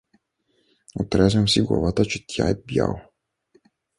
—Отрязвам 1.01 1.49
си 1.49 1.61
главата, 1.61 2.05
че 2.05 2.25
тя 2.27 2.49
е 2.49 2.55
„бяла“… 2.67 3.01